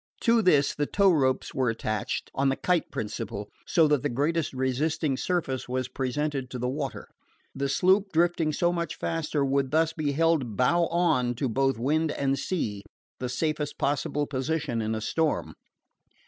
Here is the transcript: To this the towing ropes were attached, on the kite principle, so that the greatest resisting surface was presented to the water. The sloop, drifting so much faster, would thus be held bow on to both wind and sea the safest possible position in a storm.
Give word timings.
To 0.21 0.41
this 0.41 0.73
the 0.73 0.87
towing 0.87 1.13
ropes 1.17 1.53
were 1.53 1.69
attached, 1.69 2.31
on 2.33 2.49
the 2.49 2.55
kite 2.55 2.89
principle, 2.89 3.51
so 3.67 3.87
that 3.87 4.01
the 4.01 4.09
greatest 4.09 4.51
resisting 4.51 5.15
surface 5.15 5.69
was 5.69 5.87
presented 5.89 6.49
to 6.49 6.57
the 6.57 6.67
water. 6.67 7.07
The 7.53 7.69
sloop, 7.69 8.11
drifting 8.11 8.51
so 8.51 8.73
much 8.73 8.95
faster, 8.95 9.45
would 9.45 9.69
thus 9.69 9.93
be 9.93 10.13
held 10.13 10.57
bow 10.57 10.87
on 10.87 11.35
to 11.35 11.47
both 11.47 11.77
wind 11.77 12.11
and 12.13 12.39
sea 12.39 12.81
the 13.19 13.29
safest 13.29 13.77
possible 13.77 14.25
position 14.25 14.81
in 14.81 14.95
a 14.95 15.01
storm. 15.01 15.53